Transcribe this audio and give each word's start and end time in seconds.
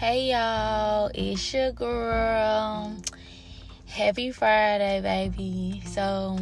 Hey 0.00 0.30
y'all, 0.30 1.10
it's 1.14 1.52
your 1.52 1.72
girl. 1.72 2.96
Happy 3.84 4.30
Friday, 4.30 5.02
baby. 5.02 5.82
So 5.84 6.38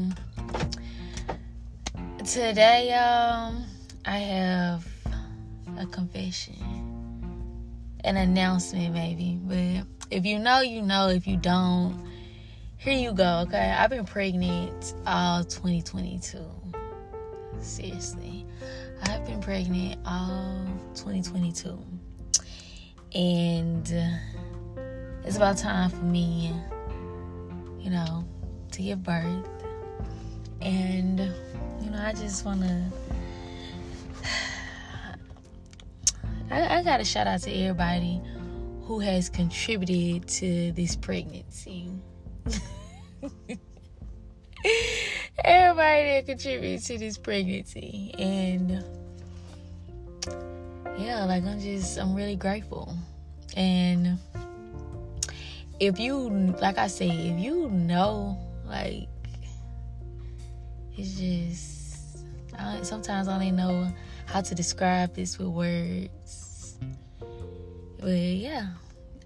today, 2.25 2.93
um, 2.93 3.65
I 4.05 4.19
have 4.19 4.87
a 5.77 5.87
confession, 5.87 6.55
an 8.05 8.17
announcement, 8.17 8.95
maybe. 8.95 9.41
But 9.43 9.89
if 10.13 10.25
you 10.25 10.39
know, 10.39 10.61
you 10.61 10.81
know. 10.81 11.09
If 11.09 11.27
you 11.27 11.37
don't, 11.37 12.01
here 12.77 12.97
you 12.97 13.13
go. 13.13 13.41
Okay, 13.49 13.75
I've 13.77 13.91
been 13.91 14.05
pregnant 14.05 14.95
all 15.05 15.43
2022. 15.43 16.39
Seriously, 17.61 18.47
I've 19.03 19.27
been 19.27 19.41
pregnant 19.41 19.99
all 20.07 20.65
2022 20.95 21.99
and 23.15 23.91
it's 25.25 25.37
about 25.37 25.59
time 25.59 25.91
for 25.91 26.05
me, 26.05 26.55
you 27.79 27.91
know, 27.91 28.25
to 28.73 28.83
give 28.83 29.03
birth. 29.03 29.47
And, 30.61 31.21
you 31.81 31.91
know, 31.91 32.03
I 32.03 32.13
just 32.13 32.45
want 32.45 32.63
to. 32.63 32.85
I, 36.51 36.79
I 36.79 36.83
got 36.83 37.01
a 37.01 37.05
shout 37.05 37.27
out 37.27 37.41
to 37.43 37.53
everybody 37.53 38.21
who 38.83 39.01
has 39.01 39.29
contributed 39.29 40.27
to 40.29 40.73
this 40.73 40.97
pregnancy. 40.97 41.91
everybody 45.45 46.05
that 46.05 46.27
contributes 46.27 46.87
to 46.87 46.99
this 46.99 47.19
pregnancy. 47.19 48.15
And 48.19 48.83
yeah, 50.99 51.25
like 51.25 51.45
I'm 51.45 51.61
just, 51.61 51.99
I'm 51.99 52.15
really 52.15 52.37
grateful. 52.37 52.95
And 53.57 54.19
if 55.81 55.99
you, 55.99 56.29
like 56.61 56.79
I 56.79 56.89
say, 56.89 57.09
if 57.09 57.39
you 57.39 57.71
know, 57.71 58.39
like, 58.67 59.09
it's 60.97 61.15
just, 61.15 62.25
I, 62.59 62.83
sometimes 62.83 63.29
I 63.29 63.39
don't 63.39 63.57
know 63.57 63.91
how 64.27 64.41
to 64.41 64.55
describe 64.55 65.15
this 65.15 65.39
with 65.39 65.49
words. 65.49 66.79
But 68.01 68.11
yeah, 68.11 68.69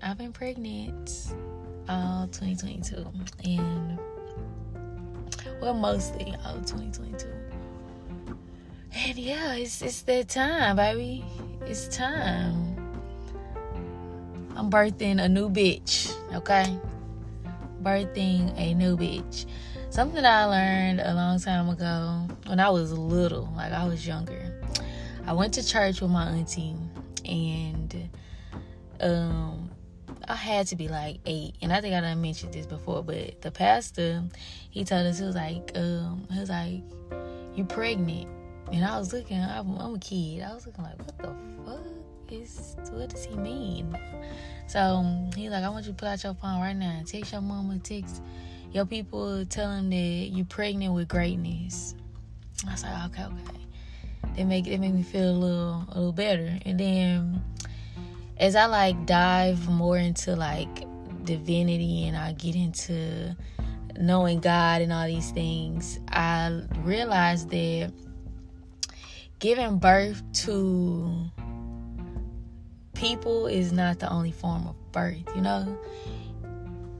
I've 0.02 0.18
been 0.18 0.32
pregnant 0.32 1.32
all 1.88 2.26
2022. 2.28 3.06
And, 3.44 3.98
well, 5.60 5.74
mostly 5.74 6.34
all 6.44 6.56
2022. 6.56 7.26
And 8.94 9.16
yeah, 9.16 9.54
it's 9.54 9.80
it's 9.80 10.02
that 10.02 10.28
time, 10.28 10.76
baby. 10.76 11.24
It's 11.66 11.88
time. 11.88 12.76
I'm 14.56 14.70
birthing 14.70 15.22
a 15.22 15.28
new 15.28 15.48
bitch, 15.48 16.12
okay? 16.34 16.78
Birthing 17.82 18.52
a 18.58 18.74
new 18.74 18.96
bitch. 18.96 19.46
Something 19.90 20.24
I 20.24 20.44
learned 20.44 21.00
a 21.00 21.14
long 21.14 21.38
time 21.38 21.68
ago 21.68 22.26
when 22.46 22.60
I 22.60 22.68
was 22.70 22.92
little, 22.92 23.52
like 23.56 23.72
I 23.72 23.84
was 23.84 24.06
younger. 24.06 24.60
I 25.26 25.32
went 25.32 25.54
to 25.54 25.66
church 25.66 26.00
with 26.00 26.10
my 26.10 26.28
auntie 26.30 26.76
and 27.24 28.10
um 29.00 29.70
I 30.28 30.34
had 30.34 30.66
to 30.68 30.76
be 30.76 30.88
like 30.88 31.18
eight, 31.26 31.56
and 31.62 31.72
I 31.72 31.80
think 31.80 31.94
I 31.94 32.00
done 32.00 32.22
mentioned 32.22 32.54
this 32.54 32.66
before, 32.66 33.02
but 33.02 33.40
the 33.42 33.50
pastor 33.50 34.22
he 34.70 34.84
told 34.84 35.06
us 35.06 35.18
he 35.18 35.24
was 35.24 35.34
like, 35.34 35.72
um, 35.74 36.26
he 36.30 36.40
was 36.40 36.48
like, 36.48 36.82
"You 37.54 37.64
pregnant?" 37.64 38.28
And 38.72 38.84
I 38.84 38.98
was 38.98 39.12
looking, 39.12 39.38
I'm, 39.38 39.76
I'm 39.78 39.94
a 39.94 39.98
kid. 39.98 40.42
I 40.42 40.54
was 40.54 40.66
looking 40.66 40.84
like, 40.84 40.98
what 40.98 41.18
the 41.18 41.34
fuck 41.64 42.32
is, 42.32 42.76
what 42.90 43.10
does 43.10 43.24
he 43.24 43.36
mean? 43.36 43.96
So 44.66 45.04
he's 45.36 45.50
like, 45.50 45.62
I 45.62 45.68
want 45.68 45.84
you 45.84 45.92
to 45.92 45.96
pull 45.96 46.08
out 46.08 46.24
your 46.24 46.34
phone 46.34 46.60
right 46.60 46.74
now. 46.74 46.96
And 46.98 47.06
text 47.06 47.32
your 47.32 47.42
mama, 47.42 47.78
text 47.78 48.22
your 48.72 48.86
people, 48.86 49.44
tell 49.46 49.68
them 49.68 49.90
that 49.90 49.96
you're 49.96 50.46
pregnant 50.46 50.94
with 50.94 51.08
greatness. 51.08 51.94
I 52.66 52.72
was 52.72 52.82
like, 52.82 53.10
okay, 53.10 53.24
okay. 53.24 53.58
They 54.36 54.44
make 54.44 54.64
they 54.64 54.78
make 54.78 54.94
me 54.94 55.02
feel 55.02 55.28
a 55.28 55.32
little 55.32 55.84
a 55.88 55.94
little 55.96 56.12
better. 56.12 56.58
And 56.64 56.80
then 56.80 57.44
as 58.38 58.56
I 58.56 58.66
like 58.66 59.04
dive 59.04 59.68
more 59.68 59.98
into 59.98 60.34
like 60.36 60.86
divinity 61.24 62.06
and 62.06 62.16
I 62.16 62.32
get 62.32 62.54
into 62.54 63.36
knowing 63.98 64.40
God 64.40 64.80
and 64.80 64.92
all 64.92 65.06
these 65.06 65.30
things, 65.32 65.98
I 66.08 66.62
realized 66.78 67.50
that 67.50 67.92
giving 69.42 69.76
birth 69.76 70.22
to 70.32 71.12
people 72.94 73.48
is 73.48 73.72
not 73.72 73.98
the 73.98 74.08
only 74.08 74.30
form 74.30 74.68
of 74.68 74.76
birth, 74.92 75.24
you 75.34 75.40
know? 75.40 75.76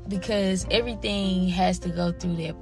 Because 0.09 0.67
everything 0.69 1.49
has 1.51 1.79
to 1.79 1.89
go 1.89 2.11
through 2.11 2.35
that 2.39 2.57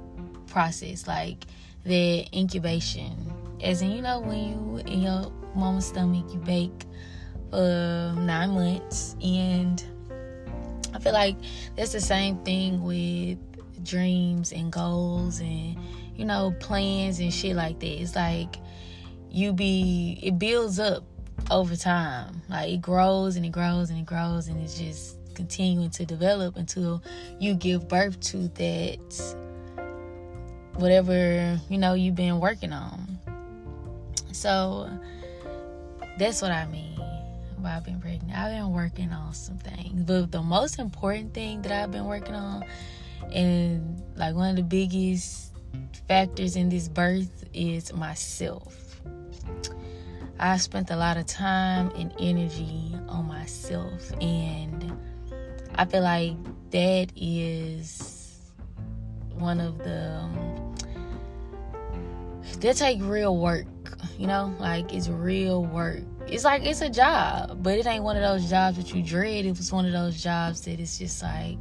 process, 0.45 1.07
like 1.07 1.45
the 1.83 2.27
incubation. 2.31 3.33
As 3.59 3.81
in, 3.81 3.89
you 3.89 4.03
know, 4.03 4.19
when 4.19 4.37
you 4.37 4.83
in 4.85 5.01
your 5.01 5.31
mama's 5.55 5.87
stomach, 5.87 6.31
you 6.31 6.37
bake 6.37 6.85
for 7.49 8.13
nine 8.19 8.51
months. 8.51 9.15
And 9.23 9.83
I 10.93 10.99
feel 10.99 11.13
like 11.13 11.37
that's 11.75 11.91
the 11.91 12.01
same 12.01 12.37
thing 12.43 12.83
with 12.83 13.39
dreams 13.83 14.51
and 14.51 14.71
goals 14.71 15.39
and, 15.39 15.75
you 16.15 16.25
know, 16.25 16.53
plans 16.59 17.19
and 17.19 17.33
shit 17.33 17.55
like 17.55 17.79
that. 17.79 17.99
It's 17.99 18.15
like, 18.15 18.57
you 19.31 19.53
be 19.53 20.19
it 20.21 20.37
builds 20.37 20.79
up 20.79 21.03
over 21.49 21.75
time. 21.75 22.41
Like 22.49 22.69
it 22.69 22.81
grows 22.81 23.35
and 23.35 23.45
it 23.45 23.51
grows 23.51 23.89
and 23.89 23.99
it 23.99 24.05
grows 24.05 24.47
and 24.47 24.61
it's 24.61 24.77
just 24.77 25.17
continuing 25.33 25.89
to 25.91 26.05
develop 26.05 26.57
until 26.57 27.01
you 27.39 27.55
give 27.55 27.87
birth 27.87 28.19
to 28.19 28.49
that 28.49 29.35
whatever, 30.75 31.59
you 31.69 31.77
know, 31.77 31.93
you've 31.93 32.15
been 32.15 32.39
working 32.39 32.73
on. 32.73 33.19
So 34.31 34.89
that's 36.17 36.41
what 36.41 36.51
I 36.51 36.65
mean 36.67 36.99
by 37.59 37.79
been 37.79 38.01
pregnant. 38.01 38.35
I've 38.35 38.51
been 38.51 38.71
working 38.71 39.11
on 39.11 39.33
some 39.33 39.57
things. 39.57 40.03
But 40.03 40.31
the 40.31 40.41
most 40.41 40.79
important 40.79 41.33
thing 41.33 41.61
that 41.61 41.71
I've 41.71 41.91
been 41.91 42.05
working 42.05 42.35
on 42.35 42.63
and 43.31 44.01
like 44.15 44.35
one 44.35 44.49
of 44.49 44.55
the 44.55 44.63
biggest 44.63 45.53
factors 46.07 46.55
in 46.55 46.69
this 46.69 46.87
birth 46.87 47.45
is 47.53 47.93
myself 47.93 48.90
I 50.41 50.57
spent 50.57 50.89
a 50.89 50.95
lot 50.95 51.17
of 51.17 51.27
time 51.27 51.91
and 51.95 52.11
energy 52.19 52.95
on 53.07 53.27
myself, 53.27 54.11
and 54.19 54.91
I 55.75 55.85
feel 55.85 56.01
like 56.01 56.35
that 56.71 57.11
is 57.15 58.51
one 59.35 59.59
of 59.59 59.77
the 59.77 60.17
um, 60.19 60.75
that 62.59 62.75
take 62.75 62.99
real 63.03 63.37
work. 63.37 63.67
You 64.17 64.25
know, 64.25 64.55
like 64.59 64.91
it's 64.95 65.09
real 65.09 65.63
work. 65.63 66.01
It's 66.25 66.43
like 66.43 66.65
it's 66.65 66.81
a 66.81 66.89
job, 66.89 67.61
but 67.61 67.77
it 67.77 67.85
ain't 67.85 68.03
one 68.03 68.15
of 68.15 68.23
those 68.23 68.49
jobs 68.49 68.77
that 68.77 68.95
you 68.95 69.03
dread. 69.03 69.45
It 69.45 69.57
was 69.57 69.71
one 69.71 69.85
of 69.85 69.91
those 69.91 70.23
jobs 70.23 70.61
that 70.61 70.79
it's 70.79 70.97
just 70.97 71.21
like 71.21 71.57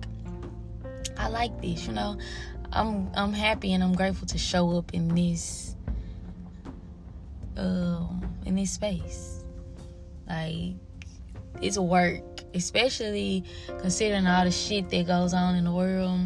I 1.19 1.29
like 1.29 1.61
this. 1.61 1.87
You 1.87 1.93
know, 1.93 2.17
I'm 2.73 3.11
I'm 3.15 3.35
happy 3.35 3.75
and 3.75 3.85
I'm 3.85 3.95
grateful 3.95 4.27
to 4.29 4.39
show 4.39 4.79
up 4.79 4.95
in 4.95 5.15
this 5.15 5.77
um, 7.61 8.23
in 8.47 8.57
this 8.57 8.73
space. 8.73 9.45
Like 10.29 10.75
it's 11.61 11.79
work, 11.79 12.23
especially 12.55 13.45
considering 13.81 14.27
all 14.27 14.45
the 14.45 14.51
shit 14.51 14.89
that 14.91 15.07
goes 15.07 15.35
on 15.35 15.55
in 15.57 15.65
the 15.65 15.73
world. 15.73 16.21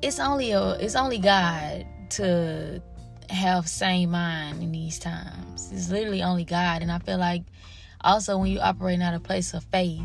It's 0.00 0.18
only 0.18 0.52
a 0.52 0.72
it's 0.74 0.96
only 0.96 1.18
God 1.18 1.86
to 2.10 2.82
have 3.30 3.68
same 3.68 4.10
mind 4.10 4.62
in 4.62 4.72
these 4.72 4.98
times. 4.98 5.70
It's 5.72 5.90
literally 5.90 6.22
only 6.22 6.44
God, 6.44 6.82
and 6.82 6.90
I 6.90 6.98
feel 6.98 7.18
like 7.18 7.42
also 8.00 8.38
when 8.38 8.50
you 8.50 8.60
operate 8.60 9.00
out 9.00 9.14
of 9.14 9.22
place 9.22 9.54
of 9.54 9.64
faith, 9.64 10.02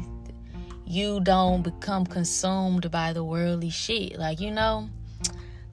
you 0.86 1.20
don't 1.22 1.64
become 1.64 2.06
consumed 2.06 2.90
by 2.92 3.14
the 3.14 3.24
worldly 3.24 3.70
shit. 3.70 4.20
Like 4.20 4.40
you 4.40 4.52
know, 4.52 4.90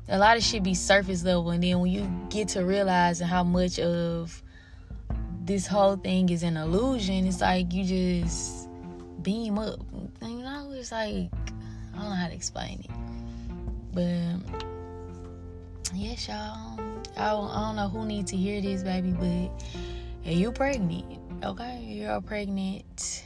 a 0.08 0.18
lot 0.18 0.36
of 0.36 0.42
shit 0.42 0.62
be 0.62 0.74
surface 0.74 1.24
level 1.24 1.50
and 1.50 1.62
then 1.62 1.80
when 1.80 1.90
you 1.90 2.10
get 2.28 2.48
to 2.48 2.64
realizing 2.64 3.26
how 3.26 3.42
much 3.42 3.78
of 3.78 4.42
this 5.44 5.66
whole 5.66 5.96
thing 5.96 6.28
is 6.28 6.42
an 6.42 6.56
illusion 6.56 7.26
it's 7.26 7.40
like 7.40 7.72
you 7.72 7.84
just 7.84 8.68
beam 9.22 9.58
up. 9.58 9.80
You 10.22 10.42
know 10.42 10.70
it's 10.72 10.92
like 10.92 11.30
i 11.94 11.96
don't 11.96 12.10
know 12.10 12.16
how 12.16 12.28
to 12.28 12.34
explain 12.34 12.80
it. 12.80 12.90
But 13.92 14.64
yes 15.94 16.28
y'all. 16.28 16.80
I 17.16 17.30
don't, 17.30 17.50
I 17.50 17.60
don't 17.60 17.76
know 17.76 17.88
who 17.88 18.04
needs 18.04 18.32
to 18.32 18.36
hear 18.36 18.60
this 18.60 18.82
baby 18.82 19.12
but 19.12 19.64
if 20.24 20.36
you 20.36 20.50
pregnant 20.50 21.20
okay? 21.44 21.80
You're 21.82 22.20
pregnant 22.20 23.24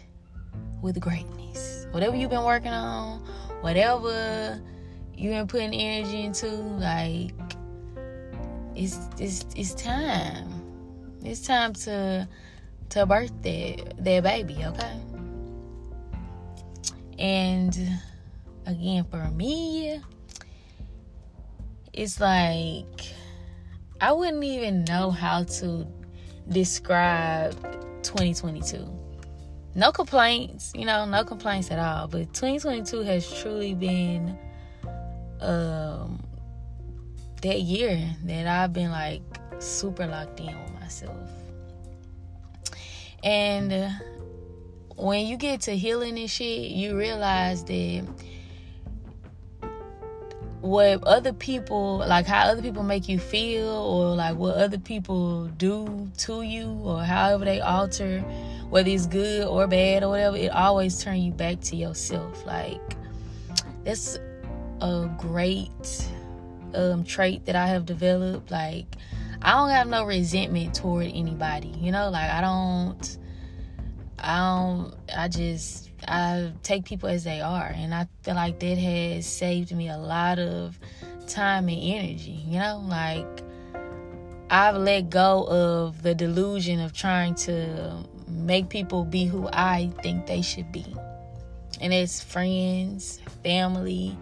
with 0.83 1.01
greatness. 1.01 1.87
Whatever 1.91 2.17
you've 2.17 2.31
been 2.31 2.45
working 2.45 2.73
on 2.73 3.21
whatever 3.61 4.61
you 5.19 5.33
ain't 5.33 5.49
putting 5.49 5.75
energy 5.75 6.23
into, 6.23 6.47
like 6.47 7.33
it's 8.77 8.99
it's 9.19 9.45
it's 9.57 9.75
time. 9.75 10.49
It's 11.25 11.41
time 11.41 11.73
to 11.75 12.29
to 12.91 13.07
birth 13.07 13.33
that 13.43 13.95
their 13.99 14.23
baby, 14.23 14.65
okay? 14.65 15.01
And 17.19 17.77
again, 18.67 19.05
for 19.11 19.29
me, 19.33 20.01
it's 21.93 22.21
like 22.21 23.13
I 24.01 24.13
wouldn't 24.13 24.45
even 24.45 24.85
know 24.85 25.11
how 25.11 25.43
to 25.43 25.85
describe 26.49 27.55
2022. 28.05 28.89
No 29.75 29.91
complaints, 29.91 30.73
you 30.77 30.85
know, 30.85 31.05
no 31.05 31.25
complaints 31.25 31.73
at 31.73 31.81
all. 31.81 32.07
But 32.07 32.33
2022 32.35 33.01
has 33.01 33.41
truly 33.43 33.75
been 33.75 34.39
um 35.41 36.21
that 37.43 37.61
year 37.61 38.17
that 38.25 38.47
I've 38.47 38.73
been 38.73 38.91
like 38.91 39.23
super 39.59 40.07
locked 40.07 40.41
in 40.41 40.47
with 40.47 40.75
myself. 40.81 41.31
And 43.23 43.93
when 44.97 45.27
you 45.27 45.37
get 45.37 45.63
to 45.63 45.77
healing 45.77 46.19
and 46.19 46.31
shit, 46.31 46.71
you 46.71 46.97
realize 46.97 47.65
that 47.65 48.07
what 50.61 51.03
other 51.05 51.33
people 51.33 51.99
like 51.99 52.27
how 52.27 52.41
other 52.49 52.61
people 52.61 52.83
make 52.83 53.09
you 53.09 53.17
feel 53.19 53.69
or 53.69 54.17
like 54.17 54.37
what 54.37 54.57
other 54.57 54.77
people 54.77 55.47
do 55.57 56.11
to 56.17 56.43
you 56.43 56.69
or 56.83 57.01
however 57.01 57.45
they 57.45 57.61
alter 57.61 58.21
whether 58.69 58.91
it's 58.91 59.07
good 59.07 59.47
or 59.47 59.69
bad 59.69 60.03
or 60.03 60.11
whatever 60.11 60.37
it 60.37 60.51
always 60.51 61.01
turn 61.01 61.19
you 61.19 61.31
back 61.31 61.61
to 61.61 61.77
yourself 61.77 62.45
like 62.45 62.81
that's 63.85 64.19
a 64.81 65.11
great 65.19 66.09
um, 66.75 67.05
trait 67.05 67.45
that 67.47 67.57
i 67.57 67.67
have 67.67 67.87
developed 67.87 68.51
like 68.51 68.87
i 69.43 69.53
don't 69.53 69.71
have 69.71 69.87
no 69.87 70.05
resentment 70.05 70.75
toward 70.75 71.07
anybody 71.07 71.69
you 71.81 71.93
know 71.93 72.11
like 72.11 72.31
i 72.31 72.41
don't 72.41 73.19
i 74.19 74.37
don't 74.37 74.95
i 75.17 75.29
just 75.29 75.89
I 76.07 76.53
take 76.63 76.85
people 76.85 77.09
as 77.09 77.25
they 77.25 77.41
are, 77.41 77.73
and 77.75 77.95
I 77.95 78.07
feel 78.23 78.35
like 78.35 78.61
that 78.61 78.79
has 78.79 79.27
saved 79.27 79.75
me 79.75 79.89
a 79.89 79.99
lot 79.99 80.39
of 80.39 80.79
time 81.27 81.69
and 81.69 81.79
energy. 81.79 82.43
You 82.47 82.61
know, 82.61 82.85
like 82.87 83.43
I've 84.51 84.77
let 84.77 85.11
go 85.11 85.47
of 85.49 86.03
the 86.03 86.15
delusion 86.15 86.81
of 86.81 86.93
trying 86.93 87.35
to 87.37 88.05
make 88.29 88.69
people 88.69 89.05
be 89.05 89.25
who 89.27 89.49
I 89.53 89.91
think 90.03 90.27
they 90.27 90.43
should 90.43 90.71
be, 90.71 90.87
and 91.81 91.93
it's 91.93 92.23
friends, 92.23 93.21
family, 93.43 94.17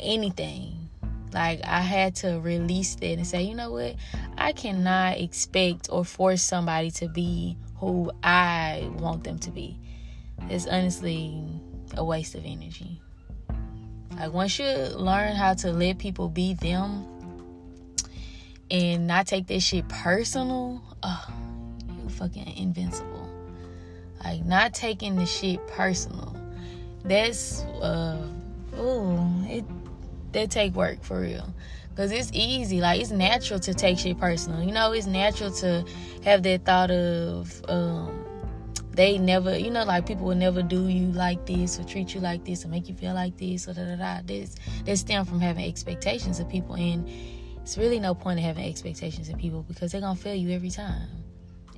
anything. 0.00 0.84
Like 1.32 1.60
I 1.64 1.80
had 1.80 2.14
to 2.16 2.38
release 2.40 2.94
that 2.96 3.06
and 3.06 3.26
say, 3.26 3.42
you 3.42 3.54
know 3.54 3.72
what? 3.72 3.96
I 4.38 4.52
cannot 4.52 5.18
expect 5.18 5.88
or 5.90 6.04
force 6.04 6.42
somebody 6.42 6.92
to 6.92 7.08
be 7.08 7.56
who 7.76 8.12
I 8.22 8.88
want 8.98 9.24
them 9.24 9.38
to 9.40 9.50
be. 9.50 9.78
It's 10.48 10.66
honestly 10.66 11.44
a 11.96 12.04
waste 12.04 12.34
of 12.34 12.44
energy. 12.44 13.00
Like 14.18 14.32
once 14.32 14.58
you 14.58 14.66
learn 14.66 15.34
how 15.34 15.54
to 15.54 15.72
let 15.72 15.98
people 15.98 16.28
be 16.28 16.54
them 16.54 17.04
and 18.70 19.06
not 19.06 19.26
take 19.26 19.46
this 19.46 19.64
shit 19.64 19.88
personal, 19.88 20.82
oh, 21.02 21.26
you 22.00 22.08
fucking 22.08 22.56
invincible. 22.56 23.28
Like 24.22 24.44
not 24.44 24.72
taking 24.72 25.16
the 25.16 25.26
shit 25.26 25.66
personal. 25.68 26.34
That's 27.04 27.62
uh 27.82 28.24
ooh, 28.78 29.18
it 29.46 29.64
that 30.34 30.50
take 30.50 30.74
work 30.74 31.02
for 31.02 31.20
real. 31.20 31.54
Cause 31.96 32.10
it's 32.10 32.30
easy, 32.32 32.80
like 32.80 33.00
it's 33.00 33.12
natural 33.12 33.60
to 33.60 33.72
take 33.72 33.98
shit 33.98 34.18
personal. 34.18 34.62
You 34.64 34.72
know, 34.72 34.90
it's 34.92 35.06
natural 35.06 35.52
to 35.52 35.84
have 36.24 36.42
that 36.42 36.64
thought 36.64 36.90
of 36.90 37.62
um, 37.68 38.24
they 38.90 39.16
never, 39.16 39.56
you 39.56 39.70
know, 39.70 39.84
like 39.84 40.04
people 40.04 40.26
will 40.26 40.34
never 40.34 40.60
do 40.60 40.88
you 40.88 41.12
like 41.12 41.46
this 41.46 41.78
or 41.78 41.84
treat 41.84 42.12
you 42.12 42.20
like 42.20 42.44
this 42.44 42.64
or 42.64 42.68
make 42.68 42.88
you 42.88 42.96
feel 42.96 43.14
like 43.14 43.36
this 43.36 43.68
or 43.68 43.74
da 43.74 43.84
da 43.84 43.96
da. 43.96 44.20
This 44.24 44.56
they 44.84 44.96
stem 44.96 45.24
from 45.24 45.40
having 45.40 45.64
expectations 45.66 46.40
of 46.40 46.48
people, 46.48 46.74
and 46.74 47.08
it's 47.62 47.78
really 47.78 48.00
no 48.00 48.12
point 48.12 48.40
in 48.40 48.44
having 48.44 48.64
expectations 48.64 49.28
of 49.28 49.38
people 49.38 49.62
because 49.62 49.92
they're 49.92 50.00
gonna 50.00 50.18
fail 50.18 50.34
you 50.34 50.50
every 50.50 50.70
time. 50.70 51.08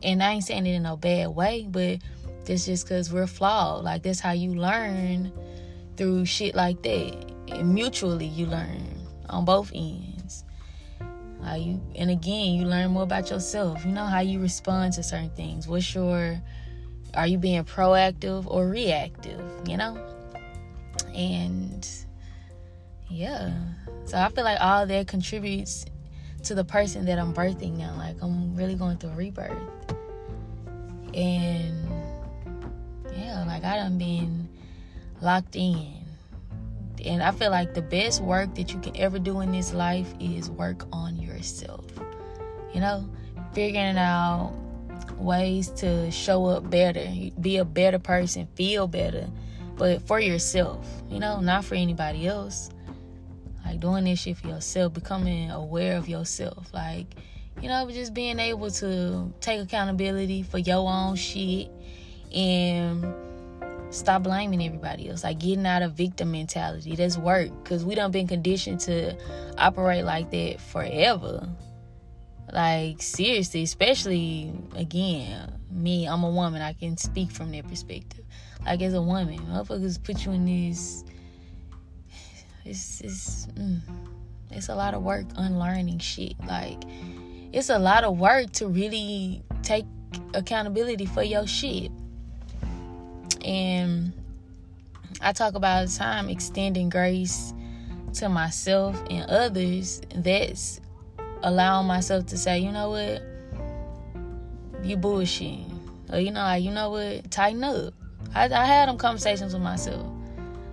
And 0.03 0.23
I 0.23 0.33
ain't 0.33 0.45
saying 0.45 0.67
it 0.67 0.75
in 0.75 0.83
no 0.83 0.97
bad 0.97 1.29
way, 1.29 1.67
but 1.69 1.99
it's 2.47 2.65
just 2.65 2.87
because 2.87 3.13
we're 3.13 3.27
flawed. 3.27 3.85
Like 3.85 4.03
that's 4.03 4.21
how 4.21 4.33
you 4.33 4.55
learn 4.55 5.31
through 5.97 6.25
shit 6.25 6.55
like 6.55 6.83
that. 6.83 7.36
And 7.49 7.75
mutually, 7.75 8.27
you 8.27 8.47
learn 8.47 9.07
on 9.29 9.45
both 9.45 9.71
ends. 9.75 10.45
You, 11.57 11.81
and 11.95 12.11
again, 12.11 12.55
you 12.55 12.67
learn 12.67 12.91
more 12.91 13.05
about 13.05 13.31
yourself. 13.31 13.85
You 13.85 13.93
know 13.93 14.05
how 14.05 14.19
you 14.19 14.41
respond 14.41 14.95
to 14.95 15.05
certain 15.05 15.31
things. 15.31 15.69
What's 15.69 15.95
your, 15.95 16.43
are 17.15 17.27
you 17.27 17.39
being 17.39 17.63
proactive 17.63 18.47
or 18.49 18.67
reactive? 18.67 19.41
You 19.65 19.77
know, 19.77 19.97
and 21.15 21.89
yeah. 23.09 23.55
So 24.07 24.19
I 24.19 24.29
feel 24.31 24.43
like 24.43 24.61
all 24.61 24.87
that 24.87 25.07
contributes 25.07 25.87
to 26.43 26.57
the 26.57 26.65
person 26.65 27.05
that 27.07 27.17
I'm 27.17 27.33
birthing 27.33 27.79
now. 27.79 27.95
Like 27.97 28.17
I'm 28.21 28.57
really 28.57 28.75
going 28.75 28.97
through 28.99 29.11
a 29.11 29.15
rebirth, 29.15 29.53
and 31.15 31.89
yeah, 33.17 33.45
like 33.47 33.63
I 33.63 33.77
done 33.77 33.99
been 33.99 34.49
locked 35.23 35.55
in 35.55 35.96
and 37.05 37.23
I 37.23 37.31
feel 37.31 37.51
like 37.51 37.75
the 37.75 37.83
best 37.83 38.23
work 38.23 38.55
that 38.55 38.73
you 38.73 38.81
can 38.81 38.97
ever 38.97 39.19
do 39.19 39.41
in 39.41 39.53
this 39.53 39.73
life 39.73 40.13
is 40.21 40.51
work 40.51 40.87
on 40.93 41.17
yourself. 41.17 41.85
You 42.73 42.81
know, 42.81 43.09
figuring 43.53 43.97
out 43.97 44.53
ways 45.19 45.71
to 45.71 46.11
show 46.11 46.47
up 46.47 46.69
better, 46.71 47.07
be 47.41 47.57
a 47.57 47.65
better 47.65 47.99
person, 47.99 48.49
feel 48.55 48.87
better, 48.87 49.29
but 49.77 50.03
for 50.07 50.21
yourself, 50.21 50.87
you 51.11 51.19
know, 51.19 51.41
not 51.41 51.65
for 51.65 51.75
anybody 51.75 52.27
else. 52.27 52.71
Like 53.65 53.81
doing 53.81 54.05
this 54.05 54.21
shit 54.21 54.37
for 54.37 54.49
yourself, 54.49 54.93
becoming 54.93 55.51
aware 55.51 55.97
of 55.97 56.09
yourself. 56.09 56.73
Like, 56.73 57.17
you 57.61 57.69
know, 57.69 57.91
just 57.91 58.15
being 58.15 58.39
able 58.39 58.71
to 58.71 59.33
take 59.41 59.61
accountability 59.61 60.43
for 60.43 60.59
your 60.59 60.89
own 60.89 61.17
shit 61.17 61.71
and 62.35 63.05
stop 63.97 64.23
blaming 64.23 64.65
everybody 64.65 65.09
else 65.09 65.25
like 65.25 65.39
getting 65.39 65.67
out 65.67 65.83
of 65.83 65.93
victim 65.93 66.33
mentality. 66.33 66.95
That's 66.97 67.17
work 67.17 67.51
because 67.63 67.85
we 67.85 67.95
don't 67.95 68.11
been 68.11 68.29
conditioned 68.29 68.81
to 68.81 69.17
operate 69.59 70.05
like 70.05 70.31
that 70.31 70.61
forever. 70.61 71.49
Like 72.53 73.03
seriously 73.03 73.63
especially 73.63 74.53
again 74.77 75.53
me 75.69 76.07
i'm 76.07 76.23
a 76.23 76.31
woman 76.31 76.63
i 76.63 76.73
can 76.73 76.97
speak 76.97 77.31
from 77.31 77.51
that 77.53 77.67
perspective. 77.67 78.25
Like 78.65 78.83
as 78.83 78.95
a 78.95 79.03
woman 79.03 79.39
motherfuckers 79.41 80.03
put 80.03 80.25
you 80.25 80.33
in 80.33 80.47
this 80.47 81.05
it's 82.67 83.01
it's 83.01 83.47
mm, 83.59 83.81
it's 84.51 84.69
a 84.69 84.75
lot 84.75 84.95
of 84.95 85.03
work 85.03 85.27
unlearning 85.37 85.99
shit. 85.99 86.35
Like 86.47 86.83
it's 87.53 87.71
a 87.71 87.79
lot 87.79 88.05
of 88.05 88.19
work 88.19 88.53
to 88.53 88.69
really 88.69 89.43
take 89.63 89.87
accountability 90.35 91.07
for 91.07 91.23
your 91.23 91.47
shit 91.47 91.91
and 93.47 94.13
I 95.21 95.33
talk 95.33 95.55
about 95.55 95.87
the 95.87 95.97
time 95.97 96.29
extending 96.29 96.89
grace 96.89 97.55
to 98.15 98.29
myself 98.29 99.01
and 99.09 99.31
others. 99.31 100.03
That's 100.15 100.81
allowing 101.43 101.87
myself 101.87 102.27
to 102.27 102.37
say, 102.37 102.59
you 102.59 102.73
know 102.73 102.91
what, 102.91 103.23
you 104.83 104.97
bullshit. 104.97 105.61
Or 106.13 106.19
you 106.19 106.31
know, 106.31 106.41
like, 106.41 106.63
you 106.63 106.71
know 106.71 106.91
what, 106.91 107.31
tighten 107.31 107.65
up. 107.65 107.95
I, 108.35 108.45
I 108.45 108.65
had 108.65 108.89
them 108.89 108.99
conversations 108.99 109.55
with 109.55 109.63
myself. 109.63 110.07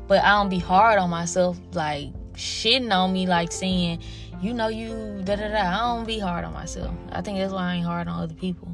But 0.07 0.23
I 0.23 0.31
don't 0.31 0.49
be 0.49 0.59
hard 0.59 0.99
on 0.99 1.09
myself, 1.09 1.57
like 1.73 2.07
shitting 2.33 2.91
on 2.91 3.13
me, 3.13 3.27
like 3.27 3.51
saying, 3.51 3.99
you 4.41 4.53
know, 4.53 4.67
you 4.67 5.21
da 5.23 5.35
da 5.35 5.47
da. 5.47 5.61
I 5.61 5.95
don't 5.95 6.05
be 6.05 6.19
hard 6.19 6.43
on 6.43 6.53
myself. 6.53 6.93
I 7.11 7.21
think 7.21 7.37
that's 7.37 7.53
why 7.53 7.71
I 7.71 7.75
ain't 7.75 7.85
hard 7.85 8.07
on 8.07 8.21
other 8.21 8.33
people. 8.33 8.67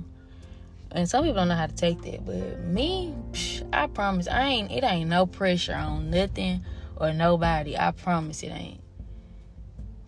And 0.91 1.07
some 1.07 1.23
people 1.23 1.35
don't 1.35 1.49
know 1.49 1.55
how 1.55 1.67
to 1.67 1.75
take 1.75 2.01
that, 2.01 2.25
but 2.25 2.59
me, 2.61 3.13
psh, 3.31 3.67
I 3.71 3.87
promise, 3.87 4.27
I 4.27 4.47
ain't. 4.47 4.71
It 4.71 4.83
ain't 4.83 5.09
no 5.09 5.27
pressure 5.27 5.75
on 5.75 6.09
nothing 6.09 6.65
or 6.97 7.13
nobody. 7.13 7.77
I 7.77 7.91
promise 7.91 8.41
it 8.43 8.47
ain't. 8.47 8.81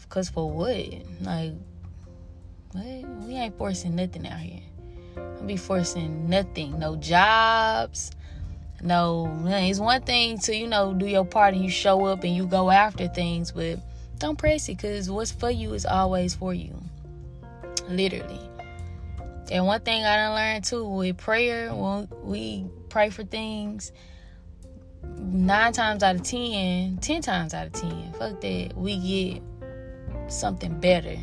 Cause 0.09 0.29
for 0.29 0.51
what? 0.51 0.91
Like, 1.21 1.53
what? 2.73 2.85
We 3.25 3.35
ain't 3.35 3.57
forcing 3.57 3.95
nothing 3.95 4.27
out 4.27 4.39
here. 4.39 4.59
I 5.15 5.43
be 5.45 5.55
forcing 5.55 6.29
nothing. 6.29 6.77
No 6.77 6.97
jobs. 6.97 8.11
No, 8.83 9.31
it's 9.45 9.79
one 9.79 10.01
thing 10.01 10.37
to 10.39 10.53
you 10.55 10.67
know 10.67 10.93
do 10.93 11.05
your 11.05 11.23
part 11.23 11.53
and 11.53 11.63
you 11.63 11.69
show 11.69 12.05
up 12.05 12.25
and 12.25 12.35
you 12.35 12.45
go 12.45 12.71
after 12.71 13.07
things, 13.07 13.53
but 13.53 13.79
don't 14.17 14.37
press 14.37 14.67
it 14.67 14.77
because 14.77 15.09
what's 15.09 15.31
for 15.31 15.49
you 15.49 15.73
is 15.73 15.85
always 15.85 16.35
for 16.35 16.53
you. 16.53 16.75
Literally. 17.87 18.50
And 19.49 19.65
one 19.65 19.81
thing 19.81 20.05
I 20.05 20.15
done 20.17 20.35
learned 20.35 20.63
too 20.65 20.85
with 20.87 21.17
prayer, 21.17 21.73
when 21.73 22.07
we 22.23 22.65
pray 22.89 23.09
for 23.09 23.23
things, 23.23 23.91
nine 25.17 25.73
times 25.73 26.03
out 26.03 26.15
of 26.15 26.23
ten, 26.23 26.97
ten 26.97 27.21
times 27.21 27.53
out 27.53 27.67
of 27.67 27.73
ten, 27.73 28.13
fuck 28.13 28.39
that, 28.41 28.73
we 28.75 28.97
get 28.97 29.43
something 30.31 30.79
better. 30.79 31.17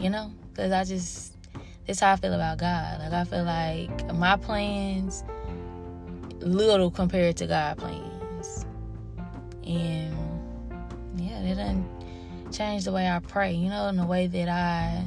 You 0.00 0.10
know? 0.10 0.32
Because 0.52 0.72
I 0.72 0.84
just, 0.84 1.36
That's 1.88 2.00
how 2.00 2.12
I 2.12 2.16
feel 2.16 2.34
about 2.34 2.58
God. 2.58 3.00
Like 3.00 3.12
I 3.14 3.24
feel 3.24 3.44
like 3.44 4.14
my 4.14 4.36
plans 4.36 5.24
little 6.40 6.90
compared 6.90 7.38
to 7.38 7.46
God 7.46 7.78
plans. 7.78 8.66
And 9.64 10.14
yeah, 11.16 11.40
that 11.40 11.56
doesn't 11.56 11.88
change 12.52 12.84
the 12.84 12.92
way 12.92 13.08
I 13.08 13.20
pray, 13.20 13.54
you 13.54 13.70
know, 13.70 13.88
in 13.88 13.96
the 13.96 14.04
way 14.04 14.26
that 14.26 14.48
I 14.50 15.02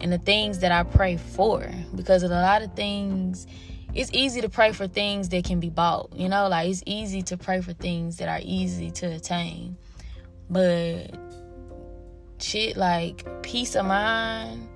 and 0.00 0.12
the 0.12 0.18
things 0.18 0.60
that 0.60 0.72
I 0.72 0.82
pray 0.82 1.16
for. 1.16 1.64
Because 1.94 2.22
of 2.22 2.30
a 2.30 2.40
lot 2.40 2.62
of 2.62 2.74
things 2.74 3.46
it's 3.94 4.10
easy 4.12 4.40
to 4.40 4.48
pray 4.48 4.72
for 4.72 4.86
things 4.86 5.30
that 5.30 5.44
can 5.44 5.58
be 5.58 5.68
bought, 5.68 6.12
you 6.14 6.28
know, 6.28 6.48
like 6.48 6.70
it's 6.70 6.82
easy 6.86 7.22
to 7.22 7.36
pray 7.36 7.60
for 7.60 7.72
things 7.72 8.18
that 8.18 8.28
are 8.28 8.40
easy 8.42 8.90
to 8.92 9.06
attain. 9.06 9.76
But 10.48 11.14
shit 12.38 12.76
like 12.76 13.42
peace 13.42 13.74
of 13.74 13.86
mind, 13.86 14.68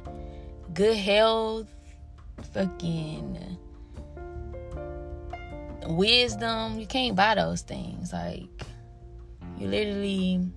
good 0.72 0.96
health, 0.96 1.68
fucking 2.52 3.58
wisdom. 5.86 6.78
You 6.78 6.86
can't 6.86 7.14
buy 7.14 7.36
those 7.36 7.62
things. 7.62 8.12
Like 8.12 8.48
you 9.58 9.68
literally 9.68 10.48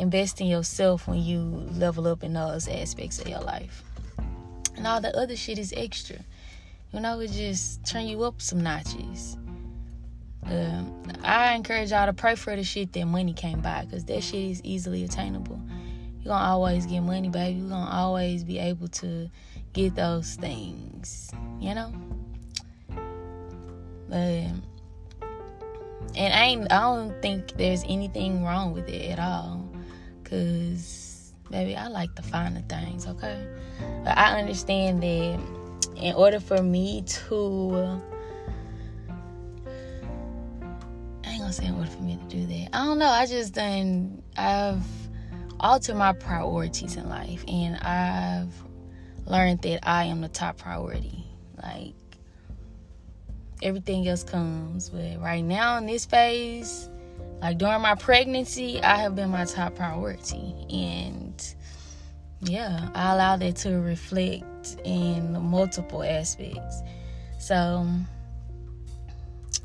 invest 0.00 0.40
in 0.40 0.46
yourself 0.46 1.06
when 1.06 1.20
you 1.20 1.40
level 1.72 2.08
up 2.08 2.24
in 2.24 2.32
those 2.32 2.66
aspects 2.68 3.18
of 3.20 3.28
your 3.28 3.40
life. 3.40 3.82
And 4.76 4.86
all 4.86 5.00
the 5.00 5.16
other 5.16 5.36
shit 5.36 5.58
is 5.58 5.74
extra. 5.76 6.16
You 6.92 7.00
know, 7.00 7.20
it 7.20 7.30
just 7.30 7.84
turn 7.84 8.06
you 8.06 8.22
up 8.24 8.40
some 8.40 8.62
notches. 8.62 9.36
Um, 10.44 11.02
I 11.22 11.52
encourage 11.52 11.90
y'all 11.90 12.06
to 12.06 12.12
pray 12.12 12.34
for 12.34 12.56
the 12.56 12.64
shit 12.64 12.92
that 12.94 13.04
money 13.04 13.34
can't 13.34 13.62
buy 13.62 13.84
because 13.84 14.04
that 14.06 14.24
shit 14.24 14.50
is 14.50 14.60
easily 14.64 15.04
attainable. 15.04 15.60
You're 16.22 16.32
gonna 16.32 16.44
always 16.44 16.86
get 16.86 17.00
money, 17.00 17.28
baby. 17.28 17.60
You're 17.60 17.68
gonna 17.68 17.90
always 17.90 18.42
be 18.42 18.58
able 18.58 18.88
to 18.88 19.30
get 19.72 19.94
those 19.94 20.34
things, 20.34 21.30
you 21.60 21.74
know? 21.74 21.92
But 24.08 24.50
and 26.16 26.34
I 26.34 26.66
I 26.74 26.80
don't 26.80 27.22
think 27.22 27.52
there's 27.52 27.84
anything 27.86 28.42
wrong 28.44 28.72
with 28.72 28.88
it 28.88 29.12
at 29.12 29.18
all. 29.18 29.59
Cause 30.30 31.32
baby, 31.50 31.74
I 31.74 31.88
like 31.88 32.14
the 32.14 32.22
finer 32.22 32.62
things, 32.68 33.06
okay? 33.06 33.44
But 34.04 34.16
I 34.16 34.38
understand 34.38 35.02
that 35.02 35.40
in 35.96 36.14
order 36.14 36.38
for 36.38 36.62
me 36.62 37.02
to 37.02 38.00
I 41.24 41.30
ain't 41.30 41.40
gonna 41.40 41.52
say 41.52 41.66
in 41.66 41.74
order 41.74 41.90
for 41.90 42.02
me 42.02 42.16
to 42.16 42.36
do 42.36 42.46
that. 42.46 42.68
I 42.72 42.84
don't 42.84 42.98
know. 42.98 43.08
I 43.08 43.26
just 43.26 43.54
done 43.54 44.22
I've 44.36 44.86
altered 45.58 45.96
my 45.96 46.12
priorities 46.12 46.96
in 46.96 47.08
life 47.08 47.44
and 47.48 47.76
I've 47.76 48.52
learned 49.26 49.62
that 49.62 49.80
I 49.82 50.04
am 50.04 50.20
the 50.20 50.28
top 50.28 50.58
priority. 50.58 51.26
Like 51.60 51.94
everything 53.62 54.06
else 54.06 54.22
comes. 54.22 54.90
But 54.90 55.20
right 55.20 55.42
now 55.44 55.76
in 55.78 55.86
this 55.86 56.06
phase, 56.06 56.88
like 57.40 57.58
during 57.58 57.80
my 57.80 57.94
pregnancy, 57.94 58.82
I 58.82 58.96
have 58.96 59.16
been 59.16 59.30
my 59.30 59.44
top 59.44 59.76
priority. 59.76 60.54
And 60.70 61.42
yeah, 62.42 62.90
I 62.94 63.12
allow 63.12 63.36
that 63.36 63.56
to 63.56 63.80
reflect 63.80 64.76
in 64.84 65.40
multiple 65.40 66.02
aspects. 66.02 66.82
So 67.38 67.86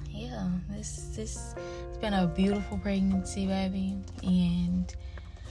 yeah, 0.10 0.48
this 0.70 1.12
this 1.16 1.56
it's 1.90 1.98
been 1.98 2.14
a 2.14 2.28
beautiful 2.28 2.78
pregnancy, 2.78 3.48
baby. 3.48 3.98
And 4.24 4.94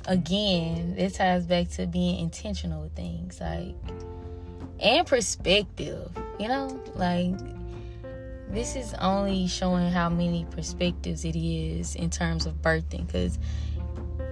again, 0.06 0.94
this 0.96 1.14
ties 1.14 1.46
back 1.46 1.68
to 1.70 1.86
being 1.86 2.20
intentional 2.20 2.82
with 2.82 2.94
things, 2.94 3.40
like 3.40 3.74
and 4.80 5.06
perspective, 5.06 6.10
you 6.38 6.48
know, 6.48 6.82
like 6.94 7.34
this 8.50 8.76
is 8.76 8.94
only 8.94 9.46
showing 9.46 9.90
how 9.90 10.08
many 10.08 10.46
perspectives 10.50 11.24
it 11.24 11.36
is 11.36 11.94
in 11.96 12.10
terms 12.10 12.46
of 12.46 12.54
birthing 12.62 13.06
because 13.06 13.38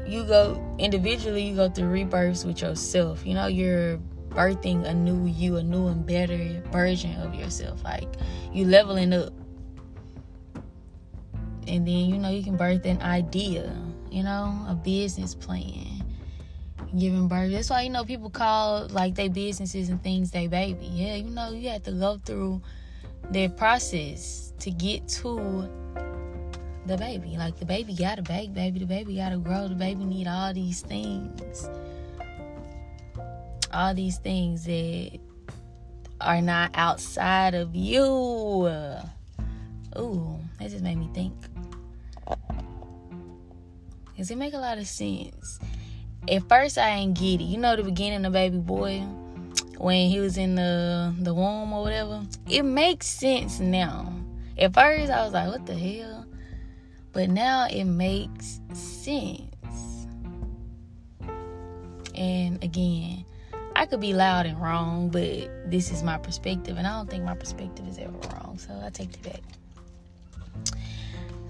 you 0.07 0.25
go 0.25 0.61
individually 0.79 1.43
you 1.43 1.57
go 1.57 1.69
through 1.69 1.89
rebirths 1.89 2.45
with 2.45 2.61
yourself. 2.61 3.27
You 3.27 3.35
know 3.35 3.47
you're 3.47 3.99
birthing 4.31 4.85
a 4.85 4.95
new 4.95 5.27
you 5.27 5.57
a 5.57 5.63
new 5.63 5.89
and 5.89 6.07
better 6.07 6.63
version 6.71 7.21
of 7.21 7.35
yourself. 7.35 7.83
Like 7.85 8.09
you 8.53 8.67
leveling 8.67 9.13
up. 9.13 9.33
And 11.67 11.87
then 11.87 12.11
you 12.11 12.19
know 12.19 12.29
you 12.29 12.43
can 12.43 12.57
birth 12.57 12.85
an 12.87 13.01
idea 13.03 13.73
you 14.11 14.23
know 14.23 14.67
a 14.69 14.75
business 14.75 15.35
plan 15.35 16.05
giving 16.99 17.27
birth. 17.29 17.51
That's 17.51 17.71
why 17.71 17.83
you 17.83 17.91
know 17.91 18.05
people 18.05 18.29
call 18.29 18.87
like 18.89 19.15
they 19.15 19.29
businesses 19.29 19.89
and 19.89 20.03
things 20.03 20.31
they 20.31 20.47
baby. 20.47 20.87
Yeah 20.87 21.17
you 21.17 21.31
know 21.31 21.51
you 21.51 21.71
have 21.71 21.85
to 21.85 21.93
go 21.93 22.21
through 22.23 22.61
their 23.33 23.49
process 23.49 24.53
to 24.61 24.71
get 24.71 25.09
to 25.09 25.69
the 26.87 26.97
baby. 26.97 27.37
Like 27.37 27.59
the 27.59 27.65
baby 27.65 27.95
gotta 27.95 28.23
bake, 28.23 28.53
baby. 28.53 28.81
The 28.81 28.87
baby 28.87 29.17
gotta 29.17 29.39
grow. 29.39 29.69
The 29.69 29.75
baby 29.75 30.05
need 30.05 30.27
all 30.27 30.53
these 30.53 30.81
things. 30.81 31.69
All 33.73 33.95
these 33.95 34.19
things 34.19 34.65
that 34.65 35.19
are 36.21 36.43
not 36.43 36.71
outside 36.75 37.55
of 37.55 37.75
you. 37.75 38.05
Ooh, 39.99 40.39
that 40.59 40.71
just 40.71 40.83
made 40.83 40.97
me 40.97 41.09
think. 41.15 41.35
Does 44.17 44.31
it 44.31 44.39
make 44.39 44.55
a 44.55 44.59
lot 44.59 44.79
of 44.79 44.87
sense? 44.87 45.59
At 46.29 46.49
first 46.49 46.79
I 46.79 46.91
ain't 46.91 47.19
get 47.19 47.41
it. 47.41 47.45
You 47.45 47.59
know 47.59 47.75
the 47.75 47.83
beginning 47.83 48.25
of 48.25 48.33
baby 48.33 48.59
boy 48.59 49.03
when 49.83 50.09
he 50.09 50.21
was 50.21 50.39
in 50.39 50.55
the 50.55 51.13
the 51.19 51.35
womb 51.35 51.73
or 51.73 51.83
whatever. 51.83 52.23
It 52.49 52.63
makes 52.63 53.09
sense 53.09 53.59
now. 53.59 54.15
At 54.57 54.75
first 54.75 55.11
I 55.11 55.25
was 55.25 55.33
like, 55.33 55.49
what 55.49 55.67
the 55.67 55.75
hell? 55.75 56.25
But 57.13 57.31
now 57.31 57.67
it 57.69 57.85
makes 57.85 58.61
sense. 58.73 60.07
And 62.15 62.63
again, 62.63 63.25
I 63.75 63.87
could 63.87 63.99
be 63.99 64.13
loud 64.13 64.47
and 64.47 64.61
wrong, 64.63 65.09
but 65.09 65.51
this 65.69 65.91
is 65.91 66.05
my 66.05 66.17
perspective, 66.17 66.77
and 66.79 66.87
I 66.87 66.99
don't 66.99 67.11
think 67.11 67.25
my 67.25 67.35
perspective 67.35 67.89
is 67.89 67.99
ever 67.99 68.13
wrong. 68.35 68.59
So 68.59 68.81
I 68.85 68.91
take 68.91 69.15
it 69.15 69.23
back. 69.23 69.43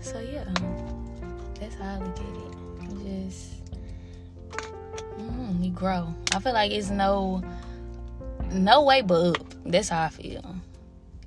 So 0.00 0.20
yeah, 0.20 0.44
that's 1.60 1.74
how 1.74 1.96
I 1.96 1.98
look 1.98 2.18
at 2.18 2.36
it. 2.36 2.52
Just 3.04 3.62
mm, 5.18 5.60
we 5.60 5.68
grow. 5.68 6.14
I 6.34 6.38
feel 6.38 6.54
like 6.54 6.72
it's 6.72 6.88
no 6.88 7.42
no 8.52 8.82
way 8.82 9.02
but 9.02 9.40
up. 9.40 9.54
That's 9.64 9.88
how 9.88 10.04
I 10.04 10.08
feel. 10.08 10.56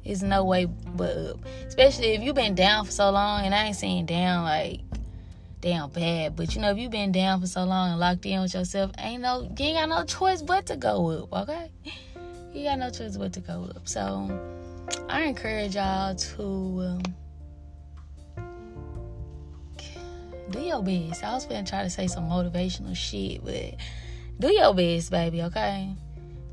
It's 0.04 0.22
no 0.22 0.46
way 0.46 0.66
but 0.66 1.18
up. 1.18 1.40
Especially 1.68 2.14
if 2.14 2.22
you've 2.22 2.36
been 2.36 2.56
down 2.56 2.86
for 2.86 2.92
so 2.92 3.10
long, 3.10 3.46
and 3.46 3.54
I 3.54 3.66
ain't 3.66 3.76
saying 3.76 4.06
down 4.06 4.44
like 4.44 4.82
down 5.62 5.90
bad, 5.90 6.36
but 6.36 6.54
you 6.56 6.62
know, 6.62 6.70
if 6.72 6.78
you've 6.78 6.92
been 6.92 7.12
down 7.12 7.42
for 7.42 7.48
so 7.48 7.64
long 7.64 7.90
and 7.92 8.00
locked 8.00 8.26
in 8.26 8.40
with 8.42 8.54
yourself, 8.54 8.92
ain't 9.00 9.22
no 9.22 9.42
you 9.42 9.66
ain't 9.66 9.78
got 9.78 9.90
no 9.90 10.06
choice 10.06 10.42
but 10.42 10.68
to 10.68 10.76
go 10.76 11.24
up, 11.24 11.50
okay? 11.50 11.72
You 12.54 12.64
got 12.64 12.80
no 12.80 12.90
choice 12.90 13.18
but 13.18 13.34
to 13.34 13.42
go 13.42 13.70
up. 13.76 13.86
So 13.86 14.32
I 15.10 15.24
encourage 15.24 15.76
y'all 15.76 16.16
to 16.16 17.02
um, 18.38 18.46
do 20.52 20.62
your 20.62 20.82
best. 20.82 21.22
I 21.22 21.34
was 21.34 21.46
gonna 21.46 21.66
try 21.66 21.84
to 21.84 21.90
say 21.90 22.08
some 22.08 22.30
motivational 22.30 22.96
shit, 22.96 23.44
but 23.44 23.76
do 24.40 24.54
your 24.54 24.74
best, 24.74 25.12
baby, 25.12 25.42
okay? 25.44 25.94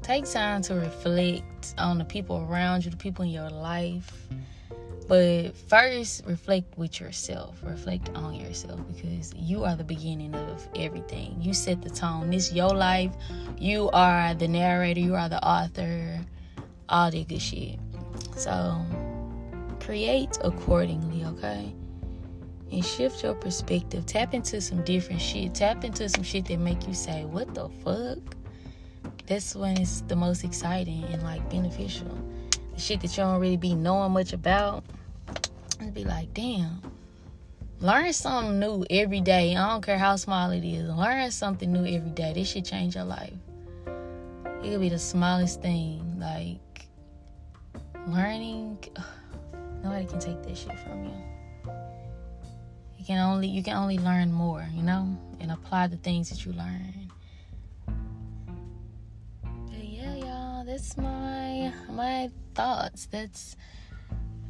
Take 0.03 0.29
time 0.29 0.63
to 0.63 0.75
reflect 0.75 1.75
on 1.79 1.99
the 1.99 2.05
people 2.05 2.45
around 2.51 2.85
you, 2.85 2.91
the 2.91 2.97
people 2.97 3.25
in 3.25 3.31
your 3.31 3.51
life. 3.51 4.29
But 5.07 5.57
first, 5.57 6.25
reflect 6.27 6.77
with 6.77 7.01
yourself. 7.01 7.61
Reflect 7.63 8.11
on 8.15 8.35
yourself 8.35 8.81
because 8.89 9.33
you 9.35 9.63
are 9.65 9.77
the 9.77 9.85
beginning 9.85 10.35
of 10.35 10.67
everything. 10.75 11.37
You 11.41 11.55
set 11.55 11.83
the 11.83 11.91
tone. 11.91 12.31
This 12.31 12.53
your 12.53 12.75
life. 12.75 13.13
You 13.59 13.91
are 13.91 14.35
the 14.35 14.49
narrator. 14.49 15.01
You 15.01 15.15
are 15.15 15.29
the 15.29 15.45
author. 15.47 16.19
All 16.89 17.11
that 17.11 17.29
good 17.29 17.41
shit. 17.41 17.79
So, 18.37 18.85
create 19.81 20.37
accordingly, 20.43 21.25
okay? 21.27 21.73
And 22.73 22.85
shift 22.85 23.23
your 23.23 23.35
perspective. 23.35 24.07
Tap 24.07 24.35
into 24.35 24.61
some 24.61 24.83
different 24.83 25.21
shit. 25.21 25.55
Tap 25.55 25.85
into 25.85 26.09
some 26.09 26.25
shit 26.25 26.47
that 26.47 26.59
make 26.59 26.89
you 26.89 26.95
say, 26.95 27.25
"What 27.25 27.55
the 27.55 27.69
fuck?" 27.69 28.37
That's 29.33 29.55
when 29.55 29.81
it's 29.81 30.03
the 30.03 30.17
most 30.17 30.45
exciting 30.45 31.05
and 31.05 31.23
like 31.23 31.49
beneficial. 31.49 32.19
The 32.75 32.81
shit 32.81 33.01
that 33.01 33.17
you 33.17 33.23
don't 33.23 33.41
really 33.41 33.57
be 33.57 33.75
knowing 33.75 34.13
much 34.13 34.35
about. 34.35 34.85
And 35.81 35.95
be 35.95 36.05
like, 36.05 36.35
damn. 36.35 36.83
Learn 37.81 38.13
something 38.13 38.61
new 38.61 38.85
every 38.91 39.23
day. 39.23 39.57
I 39.57 39.71
don't 39.71 39.83
care 39.83 39.97
how 39.97 40.17
small 40.17 40.51
it 40.51 40.65
is. 40.65 40.87
Learn 40.87 41.31
something 41.31 41.73
new 41.73 41.87
every 41.87 42.11
day. 42.11 42.35
This 42.35 42.51
should 42.51 42.67
change 42.67 42.95
your 42.95 43.05
life. 43.05 43.33
It 44.63 44.71
could 44.71 44.81
be 44.81 44.91
the 44.91 44.99
smallest 44.99 45.63
thing. 45.63 46.19
Like 46.21 46.87
learning 48.07 48.85
ugh, 48.97 49.05
nobody 49.83 50.05
can 50.05 50.19
take 50.19 50.43
that 50.43 50.57
shit 50.59 50.79
from 50.79 51.05
you. 51.05 51.73
You 52.99 53.05
can 53.07 53.19
only 53.19 53.49
you 53.49 53.63
can 53.63 53.77
only 53.77 53.97
learn 53.99 54.31
more, 54.31 54.69
you 54.75 54.83
know, 54.83 55.17
and 55.41 55.51
apply 55.51 55.87
the 55.87 55.97
things 55.97 56.29
that 56.29 56.45
you 56.45 56.53
learn. 56.53 57.02
That's 60.73 60.97
my 60.97 61.71
my 61.91 62.31
thoughts. 62.55 63.07
That's 63.13 63.57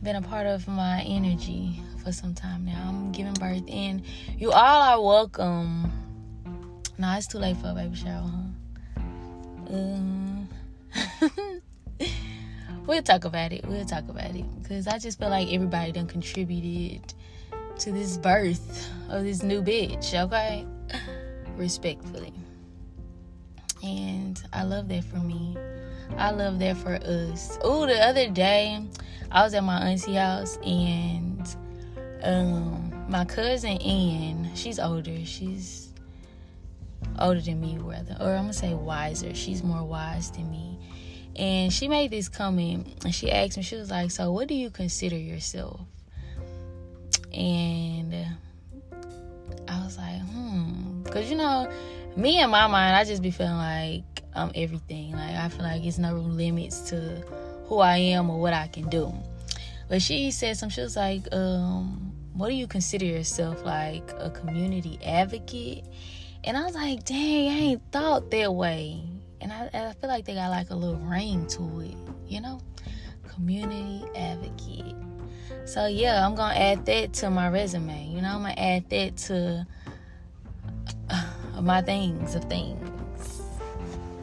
been 0.05 0.15
a 0.15 0.23
part 0.23 0.47
of 0.47 0.69
my 0.69 1.03
energy 1.03 1.83
for 2.03 2.13
some 2.13 2.33
time 2.33 2.65
now. 2.65 2.81
I'm 2.87 3.11
giving 3.11 3.35
birth, 3.35 3.65
and 3.69 4.03
you 4.39 4.53
all 4.53 4.83
are 4.83 5.03
welcome. 5.03 5.91
Nah, 6.97 7.17
it's 7.17 7.27
too 7.27 7.39
late 7.39 7.57
for 7.57 7.71
a 7.71 7.75
baby 7.75 7.97
shower, 7.97 8.31
huh? 8.31 9.75
Um, 9.75 10.49
we'll 12.87 13.03
talk 13.03 13.25
about 13.25 13.53
it. 13.53 13.67
We'll 13.67 13.85
talk 13.85 14.09
about 14.09 14.37
it 14.37 14.45
because 14.63 14.87
I 14.87 14.99
just 14.99 15.19
feel 15.19 15.31
like 15.31 15.53
everybody 15.53 15.91
done 15.91 16.07
contributed 16.07 17.15
to 17.81 17.91
this 17.91 18.17
birth 18.17 18.89
of 19.09 19.25
this 19.25 19.43
new 19.43 19.61
bitch. 19.61 20.15
Okay, 20.15 20.65
respectfully, 21.57 22.33
and 23.83 24.41
I 24.53 24.63
love 24.63 24.87
that 24.87 25.03
for 25.03 25.17
me. 25.17 25.57
I 26.19 26.31
love 26.31 26.59
that 26.61 26.77
for 26.77 26.95
us. 26.95 27.59
Oh, 27.63 27.87
the 27.87 27.99
other 27.99 28.29
day 28.29 28.85
I 29.31 29.43
was 29.43 29.55
at 29.55 29.65
my 29.65 29.79
auntie 29.89 30.15
house 30.15 30.59
and 30.65 31.57
um 32.23 32.93
my 33.09 33.25
cousin 33.25 33.79
Ann, 33.79 34.51
she's 34.55 34.79
older. 34.79 35.25
She's 35.25 35.91
older 37.19 37.41
than 37.41 37.61
me 37.61 37.79
rather. 37.79 38.17
Or 38.21 38.35
I'm 38.35 38.45
gonna 38.45 38.53
say 38.53 38.75
wiser. 38.75 39.35
She's 39.35 39.63
more 39.63 39.85
wise 39.85 40.31
than 40.31 40.51
me. 40.51 40.79
And 41.37 41.73
she 41.73 41.89
made 41.89 42.11
this 42.11 42.29
comment 42.29 43.05
and 43.05 43.15
she 43.15 43.31
asked 43.31 43.57
me, 43.57 43.63
she 43.63 43.77
was 43.77 43.91
like, 43.91 44.11
So 44.11 44.33
what 44.33 44.49
do 44.49 44.55
you 44.55 44.71
consider 44.71 45.17
yourself? 45.17 45.81
And 47.33 48.15
I 49.69 49.85
was 49.85 49.97
like, 49.97 50.21
hmm. 50.21 51.03
Cause 51.05 51.31
you 51.31 51.37
know, 51.37 51.71
me 52.17 52.41
in 52.41 52.51
my 52.51 52.67
mind, 52.67 52.97
I 52.97 53.05
just 53.05 53.23
be 53.23 53.31
feeling 53.31 53.57
like 53.57 54.05
I'm 54.35 54.51
everything. 54.55 55.13
Like 55.13 55.37
I 55.37 55.49
feel 55.49 55.63
like 55.63 55.85
it's 55.85 55.99
no 55.99 56.15
limits 56.15 56.81
to 56.91 56.97
who 57.67 57.79
I 57.79 57.97
am 57.97 58.31
or 58.31 58.41
what 58.41 58.53
I 58.53 58.69
can 58.69 58.89
do. 58.89 59.13
But 59.89 60.03
she 60.03 60.31
said 60.31 60.57
some. 60.57 60.69
She 60.69 60.81
was 60.81 60.97
like, 60.97 61.23
um, 61.33 62.13
"What 62.35 62.49
do 62.49 62.55
you 62.55 62.67
consider 62.67 63.05
yourself 63.05 63.65
like 63.65 64.11
a 64.19 64.31
community 64.31 64.99
advocate?" 65.05 65.85
And 66.45 66.57
I 66.57 66.65
was 66.65 66.75
like, 66.75 67.05
"Dang, 67.05 67.49
I 67.49 67.59
ain't 67.59 67.93
thought 67.93 68.31
that 68.31 68.55
way." 68.55 69.03
And 69.41 69.53
I, 69.53 69.71
I 69.73 69.93
feel 69.95 70.09
like 70.09 70.25
they 70.25 70.35
got 70.35 70.51
like 70.51 70.71
a 70.71 70.75
little 70.75 71.01
ring 71.01 71.47
to 71.49 71.81
it, 71.81 71.97
you 72.29 72.41
know, 72.41 72.61
community 73.35 74.05
advocate. 74.17 74.95
So 75.65 75.87
yeah, 75.87 76.27
I'm 76.27 76.35
gonna 76.35 76.55
add 76.55 76.87
that 76.87 77.13
to 77.15 77.31
my 77.31 77.49
resume. 77.49 78.09
You 78.09 78.23
know, 78.23 78.29
I'm 78.29 78.43
gonna 78.43 78.55
add 78.57 78.89
that 78.91 79.17
to 79.29 79.67
uh, 81.11 81.61
my 81.61 81.83
things 81.83 82.35
of 82.35 82.45
things 82.45 82.92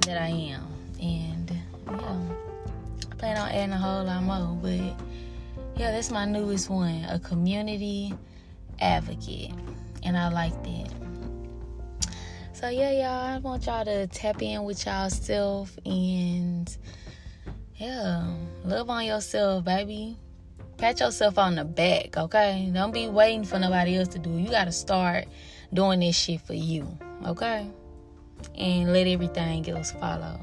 that 0.01 0.21
I 0.21 0.27
am. 0.27 0.67
And 1.01 1.51
yeah, 1.87 2.17
I 3.11 3.15
plan 3.15 3.37
on 3.37 3.49
adding 3.49 3.71
a 3.71 3.77
whole 3.77 4.03
lot 4.03 4.23
more. 4.23 4.57
But 4.61 4.99
yeah, 5.79 5.91
that's 5.91 6.11
my 6.11 6.25
newest 6.25 6.69
one 6.69 7.05
a 7.09 7.19
community 7.19 8.13
advocate. 8.79 9.51
And 10.03 10.17
I 10.17 10.29
like 10.29 10.53
that. 10.63 10.93
So 12.53 12.67
yeah, 12.67 12.91
y'all, 12.91 13.35
I 13.35 13.37
want 13.37 13.65
y'all 13.65 13.85
to 13.85 14.07
tap 14.07 14.41
in 14.41 14.63
with 14.63 14.85
y'all 14.85 15.09
self 15.09 15.77
and 15.85 16.75
yeah, 17.77 18.27
love 18.65 18.89
on 18.89 19.05
yourself, 19.05 19.63
baby. 19.63 20.17
Pat 20.77 20.99
yourself 20.99 21.37
on 21.37 21.55
the 21.55 21.63
back, 21.63 22.17
okay? 22.17 22.69
Don't 22.73 22.93
be 22.93 23.07
waiting 23.07 23.45
for 23.45 23.59
nobody 23.59 23.97
else 23.97 24.09
to 24.09 24.19
do. 24.19 24.29
You 24.29 24.49
gotta 24.49 24.73
start 24.73 25.25
doing 25.73 26.01
this 26.01 26.17
shit 26.17 26.41
for 26.41 26.53
you, 26.53 26.97
okay? 27.25 27.69
And 28.57 28.93
let 28.93 29.07
everything 29.07 29.69
else 29.69 29.91
follow. 29.91 30.39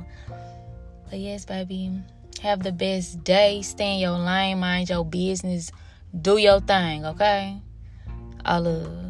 But 1.08 1.18
yes, 1.18 1.44
baby, 1.44 1.92
have 2.42 2.62
the 2.62 2.72
best 2.72 3.22
day. 3.24 3.62
Stay 3.62 3.94
in 3.94 4.00
your 4.00 4.18
lane, 4.18 4.58
mind 4.58 4.90
your 4.90 5.04
business, 5.04 5.70
do 6.20 6.36
your 6.36 6.60
thing, 6.60 7.04
okay? 7.06 7.60
I 8.44 8.58
love. 8.58 9.05